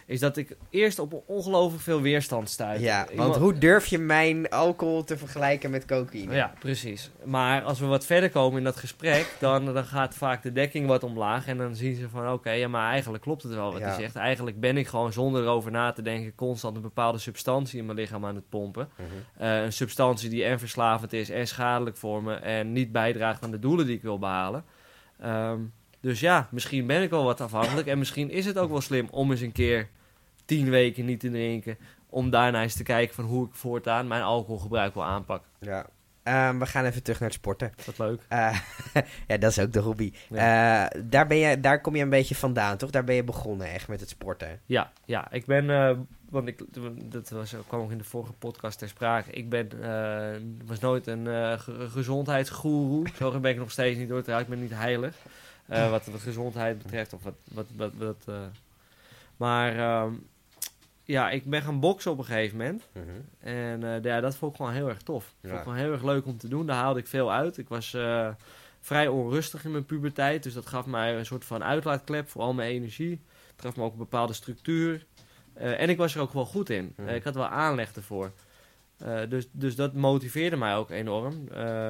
[0.06, 2.82] is dat ik eerst op ongelooflijk veel weerstand stuit.
[2.82, 6.34] Ja, want hoe durf je mijn alcohol te vergelijken met cocaïne?
[6.36, 7.12] Ja, precies.
[7.24, 10.88] Maar als we wat verder komen in dat gesprek, dan, dan gaat vaak de dekking
[10.88, 11.48] wat omlaag.
[11.48, 13.88] En dan zien ze van, oké, ja, maar eigenlijk klopt het wel wat Ja.
[13.88, 14.16] hij zegt.
[14.16, 17.98] Eigenlijk ben ik gewoon zonder erover na te denken constant een bepaalde substantie in mijn
[17.98, 18.90] lichaam aan het pompen.
[18.96, 19.44] Mhm.
[19.44, 23.52] Eh, een substantie die en verslavend is en schadelijk voor me en niet bijdraagt aan
[23.52, 24.64] de doelen die ik wil behalen.
[25.20, 25.60] Ehm,
[26.02, 29.08] dus ja, misschien ben ik wel wat afhankelijk en misschien is het ook wel slim
[29.12, 29.88] om eens een keer
[30.46, 31.78] tien weken niet te drinken.
[32.10, 35.50] Om daarna eens te kijken van hoe ik voortaan mijn alcoholgebruik wil aanpakken.
[35.60, 35.86] Ja.
[36.24, 37.74] Ehm, we gaan even terug naar het sporten.
[37.86, 38.22] Dat leuk?
[38.28, 38.60] Eh,
[39.28, 40.14] ja, dat is ook de hobby.
[40.32, 42.90] Eh, daar, ben je, daar kom je een beetje vandaan, toch?
[42.90, 44.60] Daar ben je begonnen echt met het sporten.
[44.66, 45.98] Ja, ja, ik ben, eh,
[46.30, 46.62] want ik,
[47.12, 49.32] dat was, kwam ook in de vorige podcast ter sprake.
[49.32, 49.70] Ik ben,
[50.66, 51.26] was nooit een
[51.60, 53.08] ge- gezondheidsgoeroe.
[53.18, 54.20] Zo ben ik nog steeds niet door.
[54.40, 55.16] Ik ben niet heilig.
[55.69, 57.13] Eh, wat, wat gezondheid betreft.
[57.13, 58.41] Of wat, wat, wat, wat, eh.
[59.38, 60.13] Maar ehm,
[61.03, 62.88] ja, ik ben gaan boksen op een gegeven moment.
[63.39, 65.23] En eh, ja, dat vond ik gewoon heel erg tof.
[65.23, 65.58] Ik vond Ja.
[65.58, 66.65] ik gewoon heel erg leuk om te doen.
[66.65, 67.58] Daar haalde ik veel uit.
[67.58, 67.97] Ik was
[68.82, 70.43] vrij onrustig in mijn puberteit.
[70.43, 73.21] Dus dat gaf mij een soort van uitlaatklep voor al mijn energie.
[73.51, 75.05] Het gaf me ook een bepaalde structuur.
[75.53, 76.93] En ik was er ook wel goed in.
[76.97, 77.10] Mhm.
[77.10, 78.32] Ik had wel aanleg ervoor.
[79.29, 81.47] Dus, dus dat motiveerde mij ook enorm.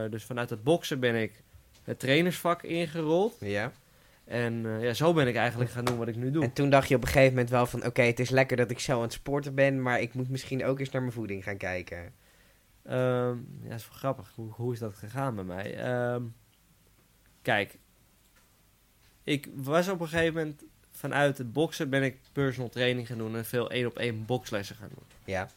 [0.09, 1.43] Dus vanuit het boksen ben ik
[1.89, 3.37] het trainersvak ingerold.
[3.39, 3.71] Ja.
[4.25, 6.43] En eh, ja, zo ben ik eigenlijk gaan doen wat ik nu doe.
[6.43, 7.85] En toen dacht je op een gegeven moment wel van...
[7.85, 9.81] Oké, het is lekker dat ik zo aan het sporten ben...
[9.81, 12.13] maar ik moet misschien ook eens naar mijn voeding gaan kijken.
[12.83, 14.31] Ehm, ja, is wel grappig.
[14.35, 15.77] Hoe, hoe is dat gegaan bij mij?
[15.77, 16.23] Ehm,
[17.41, 17.77] kijk,
[19.23, 23.35] ik was op een gegeven moment vanuit het boksen ben ik personal training gaan doen
[23.35, 25.05] en veel één op één bokslessen gaan doen.
[25.23, 25.49] Ja.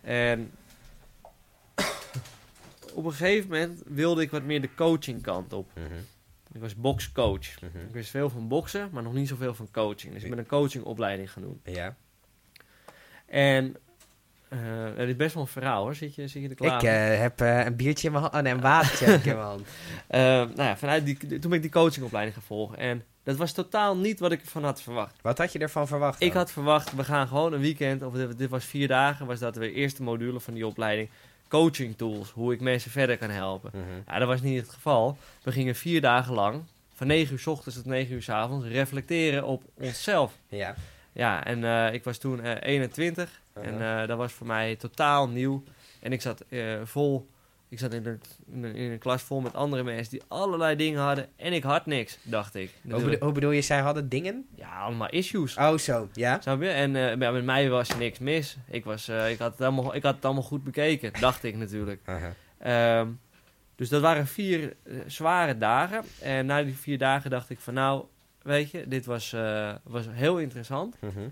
[0.00, 0.50] En
[2.94, 5.70] op een gegeven moment wilde ik wat meer de coaching kant op.
[6.52, 7.62] Ik was boxcoach.
[7.62, 10.12] Ik wist veel van boksen, maar nog niet zoveel van coaching.
[10.12, 11.60] Dus ik ben een coachingopleiding gaan doen.
[11.64, 11.96] Ja.
[13.26, 13.76] En
[14.54, 15.94] Eh, het is best wel een verhaal hoor.
[15.94, 18.36] Zit je, zit je er klaar Ik eh, heb eh, een biertje in mijn hand.
[18.36, 19.62] Oh, nee, een watertje in mijn hand.
[20.56, 22.78] Nou ja, vanuit die, toen ben ik die coachingopleiding gaan volgen.
[22.78, 25.14] En dat was totaal niet wat ik ervan had verwacht.
[25.22, 26.22] Wat had je ervan verwacht?
[26.22, 29.38] Ik had verwacht, we gaan gewoon een weekend, of dit, dit was vier dagen, was
[29.38, 31.08] dat de eerste module van die opleiding.
[31.60, 33.70] Coaching tools, hoe ik mensen verder kan helpen.
[33.74, 33.84] Mhm.
[34.06, 35.16] Ja, dat was niet het geval.
[35.42, 36.62] We gingen vier dagen lang,
[36.94, 40.32] van 9 uur s ochtends tot 9 uur s avonds, reflecteren op onszelf.
[40.48, 40.74] Ja.
[41.12, 44.02] Ja, en eh, ik was toen eh, 21 en Uh-huh.
[44.02, 45.62] eh, dat was voor mij totaal nieuw.
[46.00, 47.28] En ik zat eh, vol,
[47.74, 48.20] ik zat in een,
[48.52, 51.62] in, een, in een klas vol met andere mensen die allerlei dingen hadden en ik
[51.62, 52.70] had niks, dacht ik.
[52.82, 54.46] Hoe, bedoel, hoe bedoel je, zij hadden dingen?
[54.54, 55.56] Ja, allemaal issues.
[55.56, 56.08] Oh, zo.
[56.12, 56.40] Ja?
[56.40, 56.68] Snap je?
[56.68, 58.56] En eh, ja, met mij was niks mis.
[58.70, 61.56] Ik, was, eh, ik, had het allemaal, ik had het allemaal goed bekeken, dacht ik
[61.56, 62.00] natuurlijk.
[62.58, 63.08] Ehm,
[63.74, 66.04] dus dat waren vier eh, zware dagen.
[66.20, 68.04] En na die vier dagen dacht ik van nou,
[68.42, 69.36] weet je, dit was,
[69.82, 70.96] was heel interessant.
[71.00, 71.28] Mhm.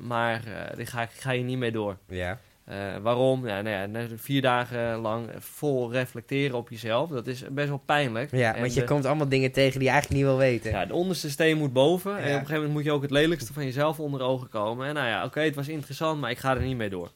[0.00, 0.42] Maar
[0.76, 1.96] dit ga, ik ga je niet mee door.
[2.06, 2.38] Ja.
[2.70, 3.46] Eh, waarom?
[3.46, 8.30] Ja, nou ja, vier dagen lang vol reflecteren op jezelf, dat is best wel pijnlijk.
[8.30, 10.70] Ja, En want je de- komt allemaal dingen tegen die je eigenlijk niet wil weten.
[10.70, 12.10] ja, de onderste steen moet boven.
[12.12, 14.86] En op een gegeven moment moet je ook het lelijkste van jezelf onder ogen komen.
[14.86, 17.10] En nou ja, oké, het was interessant, maar ik ga er niet mee door.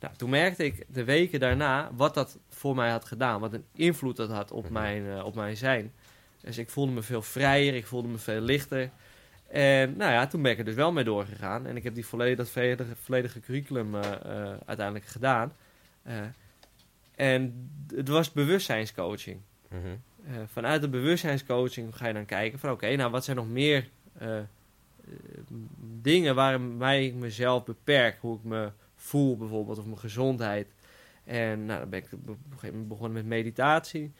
[0.00, 3.40] Nou, toen merkte ik de weken daarna wat dat voor mij had gedaan.
[3.40, 4.72] Wat een invloed dat had op, Mhm.
[4.72, 5.92] mijn, eh, op mijn zijn.
[6.40, 8.90] Dus ik voelde me veel vrijer, ik voelde me veel lichter.
[9.48, 11.66] En nou ja, toen ben ik er dus wel mee doorgegaan.
[11.66, 15.52] En ik heb die volledig, dat volledige, volledige curriculum eh, eh, uiteindelijk gedaan.
[16.02, 16.20] Eh,
[17.14, 19.40] en het was bewustzijnscoaching.
[19.68, 19.96] Mhm.
[20.46, 23.88] Vanuit de bewustzijnscoaching ga je dan kijken van oké, nou wat zijn nog meer
[25.78, 30.68] dingen waarmee ik mezelf beperk, hoe ik me voel bijvoorbeeld, of mijn gezondheid.
[31.24, 34.12] En nou, dan ben ik op een gegeven moment begonnen met meditatie.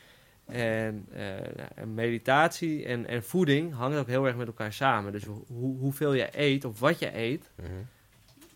[0.47, 1.33] En, eh,
[1.75, 5.13] en meditatie en, en voeding hangen ook heel erg met elkaar samen.
[5.13, 7.51] Dus hoe, hoeveel je eet of wat je eet,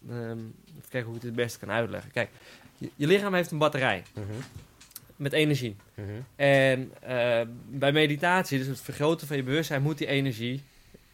[0.09, 2.11] ehm, even kijken hoe ik het het beste kan uitleggen.
[2.11, 2.29] Kijk,
[2.79, 4.25] je, je lichaam heeft een batterij Mhm.
[5.17, 5.77] met energie.
[5.95, 6.07] Mhm.
[6.37, 10.63] En eh, bij meditatie, dus het vergroten van je bewustzijn, moet die energie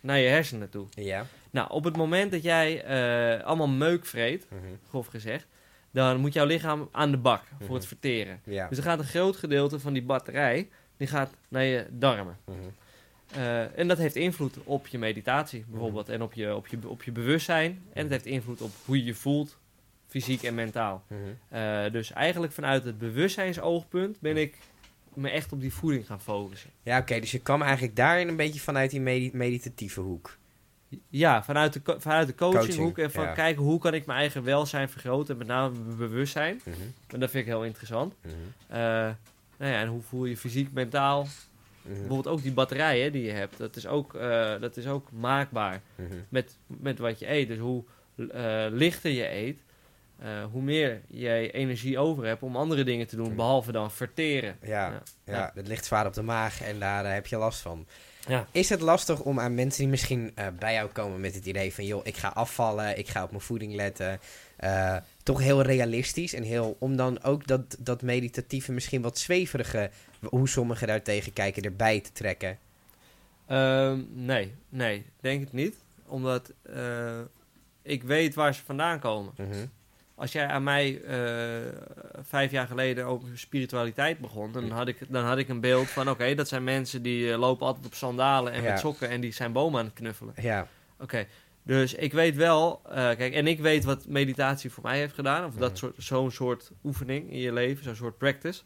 [0.01, 0.87] naar je hersenen toe.
[0.95, 1.27] Ja.
[1.51, 4.61] Nou, op het moment dat jij eh, allemaal meuk vreet, Mhm.
[4.89, 5.47] grof gezegd,
[6.05, 7.75] dan moet jouw lichaam aan de bak voor Mhm.
[7.75, 8.41] het verteren.
[8.45, 8.69] Ja.
[8.69, 12.37] Dus er gaat een groot gedeelte van die batterij, die gaat naar je darmen.
[12.45, 12.57] Mhm.
[13.33, 17.03] Eh, en dat heeft invloed op je meditatie bijvoorbeeld en op je, op, je, op
[17.03, 17.83] je bewustzijn.
[17.93, 19.59] En het heeft invloed op hoe je je voelt,
[20.07, 21.05] fysiek en mentaal.
[21.09, 21.21] Mhm.
[21.49, 24.57] Eh, dus eigenlijk vanuit het bewustzijnsoogpunt ben ik
[25.15, 26.71] me echt op die voeding gaan focussen.
[26.83, 27.21] Ja, oké.
[27.21, 30.37] dus je kwam eigenlijk daarin een beetje vanuit die medi- meditatieve hoek.
[31.09, 33.33] Ja, vanuit de, vanuit de coachinghoek Coaching, en van ja.
[33.33, 36.61] kijken hoe kan ik mijn eigen welzijn vergroten, en met name mijn bewustzijn.
[36.65, 36.77] Mhm.
[37.07, 38.15] En dat vind ik heel interessant.
[38.23, 38.35] Mhm.
[38.67, 38.79] Eh,
[39.59, 41.23] nou ja, en hoe voel je fysiek, mentaal?
[41.83, 41.95] Mhm.
[41.95, 45.81] Bijvoorbeeld ook die batterijen die je hebt, dat is ook, eh, dat is ook maakbaar
[45.95, 46.15] Mhm.
[46.29, 47.49] met, met wat je eet.
[47.49, 47.85] Dus hoe
[48.31, 49.61] eh, lichter je eet,
[50.51, 54.57] hoe meer jij energie over hebt om andere dingen te doen, behalve dan verteren.
[54.63, 55.03] Ja, Ja.
[55.25, 55.51] ja.
[55.55, 57.87] Het ligt zwaar op de maag en daar heb je last van.
[58.27, 58.47] Ja.
[58.51, 61.75] Is het lastig om aan mensen die misschien eh, bij jou komen met het idee
[61.75, 61.85] van...
[61.85, 64.21] joh, ik ga afvallen, ik ga op mijn voeding letten...
[64.57, 66.77] eh, toch heel realistisch en heel...
[66.79, 69.91] om dan ook dat, dat meditatieve, misschien wat zweverige...
[70.21, 72.59] hoe sommigen daar tegen kijken, erbij te trekken?
[73.47, 75.77] Ehm, nee, nee, denk het niet.
[76.07, 77.21] Omdat eh,
[77.83, 79.33] ik weet waar ze vandaan komen.
[79.37, 79.67] Mhm.
[80.19, 81.17] Als jij aan mij eh,
[82.23, 86.11] vijf jaar geleden over spiritualiteit begon, dan had ik, dan had ik een beeld van:
[86.11, 88.71] oké, dat zijn mensen die eh, lopen altijd op sandalen en Ja.
[88.71, 90.35] met sokken en die zijn bomen aan het knuffelen.
[90.41, 90.67] Ja,
[91.01, 91.27] Oké,
[91.63, 95.45] dus ik weet wel, eh, kijk, en ik weet wat meditatie voor mij heeft gedaan,
[95.45, 95.79] of dat Mhm.
[95.79, 98.63] soort, zo'n soort oefening in je leven, zo'n soort practice.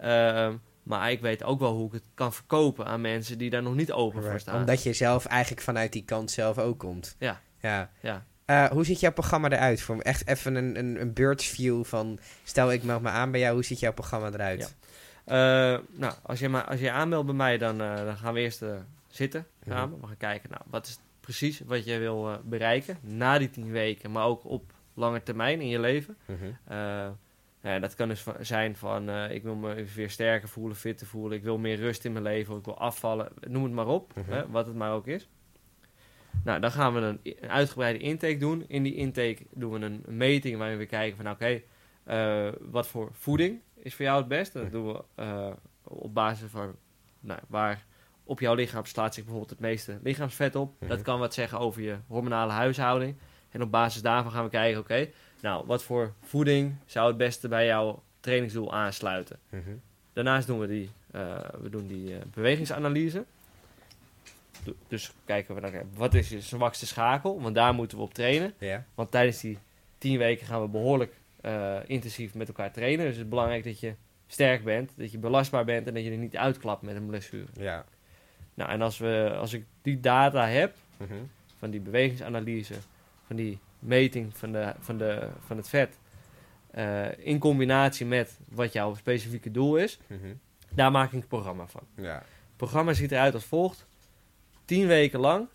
[0.00, 3.62] Ehm, maar ik weet ook wel hoe ik het kan verkopen aan mensen die daar
[3.62, 4.56] nog niet open voor staan.
[4.60, 7.16] Omdat je zelf eigenlijk vanuit die kant zelf ook komt.
[7.18, 7.40] Ja.
[7.60, 7.90] Ja.
[8.00, 8.24] Ja.
[8.52, 9.80] Eh, hoe ziet jouw programma eruit?
[9.82, 12.18] Voor echt even een, een, een bird's view van...
[12.44, 14.76] stel ik meld me aan bij jou, hoe ziet jouw programma eruit?
[15.24, 15.34] Eh,
[15.92, 18.64] nou, als je, maar, als je aanmeldt bij mij, dan, eh, dan gaan we eerst
[19.08, 19.70] zitten Mhm.
[19.76, 20.00] samen.
[20.00, 24.12] We gaan kijken, nou, wat is precies wat jij wil bereiken na die tien weken,
[24.12, 26.16] maar ook op lange termijn in je leven.
[26.24, 26.74] Mhm.
[27.62, 31.44] Ja, dat kan dus zijn van, ik wil me weer sterker voelen, fitter voelen, ik
[31.44, 34.30] wil meer rust in mijn leven, ik wil afvallen, noem het maar op, Mhm.
[34.32, 35.28] hè, wat het maar ook is.
[36.44, 38.64] Nou, dan gaan we een, uitgebreide intake doen.
[38.68, 41.62] In die intake doen we een meting waarin we kijken van, oké,
[42.04, 44.58] eh, wat voor voeding is voor jou het beste?
[44.58, 45.50] Dat doen we eh,
[45.82, 46.74] op basis van
[47.20, 47.84] nou, waar
[48.24, 50.74] op jouw lichaam slaat zich bijvoorbeeld het meeste lichaamsvet op.
[50.86, 53.16] Dat kan wat zeggen over je hormonale huishouding.
[53.50, 55.08] En op basis daarvan gaan we kijken, oké,
[55.40, 59.38] nou, wat voor voeding zou het beste bij jouw trainingsdoel aansluiten?
[59.48, 59.70] Mhm.
[60.12, 63.24] Daarnaast doen we die, eh, we doen die bewegingsanalyse.
[64.88, 68.54] Dus kijken we naar wat is je zwakste schakel, want daar moeten we op trainen.
[68.58, 68.84] Ja.
[68.94, 69.58] Want tijdens die
[69.98, 73.04] tien weken gaan we behoorlijk eh, intensief met elkaar trainen.
[73.06, 73.94] Dus het is belangrijk dat je
[74.26, 77.46] sterk bent, dat je belastbaar bent en dat je er niet uitklapt met een blessure.
[77.52, 77.84] Ja.
[78.54, 81.14] Nou, en als, we, als ik die data heb, Mhm.
[81.58, 82.74] van die bewegingsanalyse,
[83.26, 85.98] van die meting van, de, van, de, van het vet,
[86.70, 90.34] eh, in combinatie met wat jouw specifieke doel is, Mhm.
[90.74, 91.82] daar maak ik een programma van.
[91.96, 92.14] Ja.
[92.14, 93.86] Het programma ziet eruit als volgt.
[94.72, 95.48] 10 weken lang,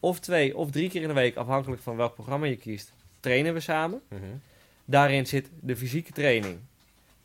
[0.00, 3.54] of twee of drie keer in de week, afhankelijk van welk programma je kiest, trainen
[3.54, 4.02] we samen.
[4.08, 4.22] Mhm.
[4.84, 6.58] Daarin zit de fysieke training.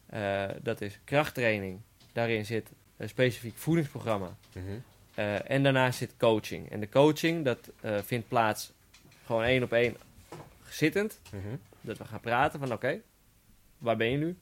[0.06, 1.80] Eh, dat is krachttraining.
[2.12, 4.36] Daarin zit een specifiek voedingsprogramma.
[4.54, 4.65] Mhm.
[5.13, 6.72] Eh, en daarnaast zit coaching.
[6.72, 8.72] En de coaching, dat eh, vindt plaats
[9.26, 9.95] gewoon één op één
[10.69, 11.19] zittend.
[11.34, 11.56] Mhm.
[11.82, 13.02] Dat we gaan praten van oké,
[13.78, 14.38] waar ben je nu?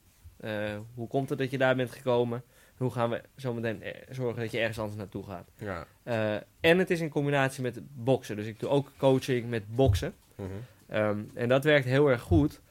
[0.93, 2.43] Hoe komt het dat je daar bent gekomen?
[2.77, 5.49] Hoe gaan we zometeen eh, zorgen dat je ergens anders naartoe gaat?
[5.57, 5.85] Ja.
[6.03, 8.35] Eh, en het is in combinatie met boksen.
[8.35, 10.13] Dus ik doe ook coaching met boksen.
[10.35, 10.47] Mhm.
[10.87, 12.61] Ehm, en dat werkt heel erg goed,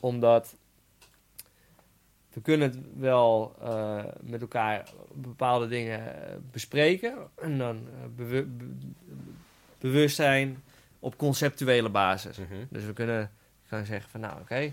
[0.00, 0.56] omdat
[2.32, 6.02] we kunnen het wel eh, met elkaar bepaalde dingen
[6.50, 7.14] bespreken.
[7.34, 8.64] En dan eh, bewu- be-
[9.78, 10.62] bewustzijn
[10.98, 12.38] op conceptuele basis.
[12.38, 12.54] Mhm.
[12.68, 13.30] Dus we kunnen
[13.66, 14.72] gaan zeggen van nou oké,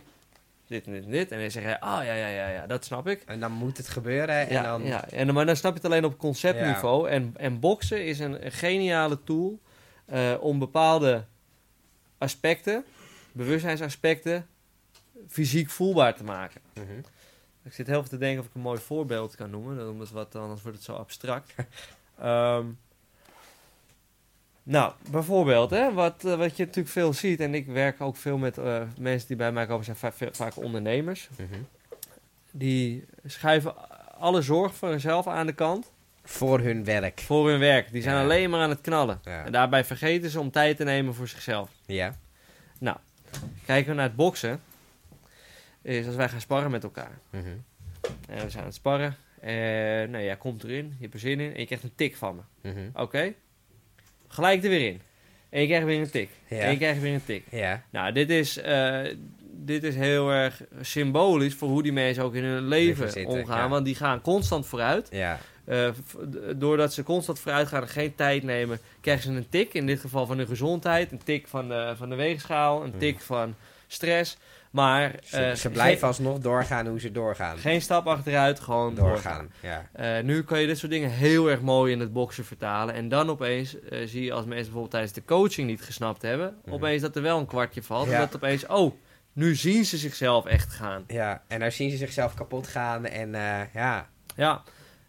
[0.73, 1.31] dit en dit en dit.
[1.31, 3.21] En dan zeg je, ah ja, ja, ja, ja, dat snap ik.
[3.25, 4.83] En dan moet het gebeuren en ja, dan...
[4.83, 5.09] ja.
[5.09, 7.09] En, maar dan snap je het alleen op conceptniveau.
[7.09, 9.59] En, en boksen is een, een geniale tool
[10.05, 11.25] eh, om bepaalde
[12.17, 12.85] aspecten,
[13.31, 14.47] bewustzijnsaspecten,
[15.27, 16.61] fysiek voelbaar te maken.
[16.73, 16.99] Mhm.
[17.63, 20.35] Ik zit heel veel te denken of ik een mooi voorbeeld kan noemen, omdat wat,
[20.35, 21.55] anders wordt het zo abstract.
[22.19, 22.65] Ehm,
[24.63, 28.37] nou, bijvoorbeeld, hè, wat, eh, wat je natuurlijk veel ziet, en ik werk ook veel
[28.37, 31.29] met eh, mensen die bij mij komen, zijn va- va- vaak ondernemers.
[31.37, 31.59] Mhm.
[32.51, 33.73] Die schuiven
[34.19, 35.91] alle zorg voor hunzelf aan de kant
[36.23, 37.19] Voor hun werk.
[37.19, 37.91] voor hun werk.
[37.91, 38.21] Die zijn Ja.
[38.21, 39.19] alleen maar aan het knallen.
[39.23, 39.45] Ja.
[39.45, 41.69] En daarbij vergeten ze om tijd te nemen voor zichzelf.
[41.85, 42.15] Ja.
[43.65, 44.61] Kijken we naar het boksen,
[45.81, 47.19] is als wij gaan sparren met elkaar.
[47.29, 47.43] Mhm.
[48.29, 49.15] En we zijn aan het sparren.
[49.39, 52.15] En nou, jij komt erin, je hebt er zin in en je krijgt een tik
[52.15, 52.69] van me.
[52.71, 52.79] Mhm.
[52.93, 53.33] Oké?
[54.33, 55.01] Gelijk er weer in.
[55.49, 56.29] En je krijgt weer een tik.
[56.47, 56.57] Ja.
[56.57, 57.43] En je krijgt weer een tik.
[57.51, 57.83] Ja.
[57.89, 58.99] Nou, dit is, eh,
[59.51, 63.57] dit is heel erg symbolisch voor hoe die mensen ook in hun leven zitten, omgaan.
[63.57, 63.69] ja.
[63.69, 65.07] Want die gaan constant vooruit.
[65.11, 65.39] Ja.
[65.65, 65.89] Eh,
[66.55, 69.73] doordat ze constant vooruit gaan en geen tijd nemen, krijgen ze een tik.
[69.73, 72.99] In dit geval van hun gezondheid, een tik van de, van de weegschaal, een Hmm.
[72.99, 73.55] tik van
[73.87, 74.37] stress.
[74.71, 77.57] Maar Ze, eh, ze blijven geen, alsnog doorgaan hoe ze doorgaan.
[77.57, 79.49] geen stap achteruit, gewoon doorgaan.
[79.61, 79.85] doorgaan.
[79.93, 80.17] Ja.
[80.17, 82.95] Eh, nu kan je dit soort dingen heel erg mooi in het boksen vertalen.
[82.95, 86.55] En dan opeens eh, zie je als mensen bijvoorbeeld tijdens de coaching niet gesnapt hebben,
[86.65, 86.73] Mhm.
[86.75, 88.07] opeens dat er wel een kwartje valt.
[88.07, 88.13] Ja.
[88.13, 88.93] En dat opeens, oh,
[89.33, 91.03] nu zien ze zichzelf echt gaan.
[91.07, 91.41] ja.
[91.47, 93.31] En daar zien ze zichzelf kapot gaan en
[93.73, 94.09] ja.
[94.35, 94.63] Ja,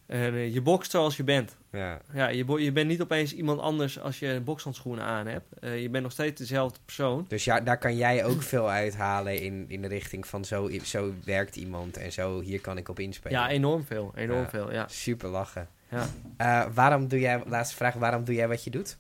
[0.07, 1.57] eh, je bokst zoals je bent.
[1.73, 2.01] Ja.
[2.13, 5.59] Ja, je, je bent niet opeens iemand anders als je bokshandschoenen aan hebt.
[5.61, 7.25] Eh, je bent nog steeds dezelfde persoon.
[7.29, 11.13] Dus ja, daar kan jij ook veel uithalen in, in de richting van zo, zo
[11.25, 13.39] werkt iemand en zo hier kan ik op inspelen.
[13.39, 14.13] Ja, enorm veel.
[14.15, 14.49] Enorm Ja.
[14.49, 14.89] veel, ja.
[14.89, 15.69] Super lachen.
[15.91, 16.07] ja.
[16.37, 18.97] Eh, waarom doe jij, laatste vraag, waarom doe jij wat je doet?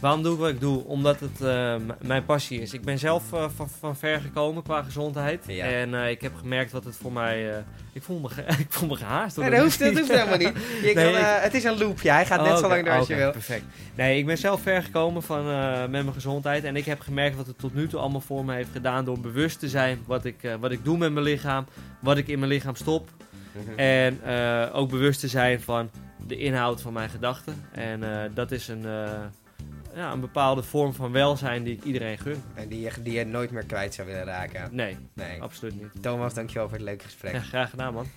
[0.00, 0.84] Waarom doe ik wat ik doe?
[0.84, 2.72] Omdat het eh, mijn passie is.
[2.72, 5.44] Ik ben zelf eh, van, van ver gekomen qua gezondheid.
[5.46, 5.64] Ja.
[5.64, 7.64] En eh, ik heb gemerkt wat het voor mij...
[7.92, 8.28] ik, voel me
[8.58, 9.36] ik voel me gehaast.
[9.36, 10.52] Nee, dat hoeft, dat hoeft helemaal niet.
[10.82, 12.94] Je Nee, kan, ik- het is een loopje, hij gaat net Oh, zo lang door
[12.94, 13.30] als je wil.
[13.30, 13.64] Perfect.
[13.94, 15.44] Nee, ik ben zelf ver gekomen van,
[15.80, 16.64] met mijn gezondheid.
[16.64, 19.04] En ik heb gemerkt wat het tot nu toe allemaal voor me heeft gedaan.
[19.04, 21.66] Door bewust te zijn wat ik, wat ik doe met mijn lichaam.
[22.00, 23.08] Wat ik in mijn lichaam stop.
[23.52, 23.78] Mhm.
[23.78, 24.18] En
[24.72, 25.90] ook bewust te zijn van
[26.26, 27.64] de inhoud van mijn gedachten.
[27.72, 28.00] En
[28.34, 28.84] dat is een,
[29.94, 32.42] ja, een bepaalde vorm van welzijn die ik iedereen gun.
[32.54, 34.68] En die je, die je nooit meer kwijt zou willen raken.
[34.74, 35.42] Nee, Nee.
[35.42, 36.02] absoluut niet.
[36.02, 37.32] Thomas, dankjewel voor het leuke gesprek.
[37.32, 38.06] Ja, graag gedaan man.